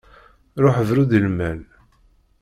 Ruḥ 0.63 0.77
bru-d 0.87 1.11
i 1.17 1.19
lmal. 1.25 1.59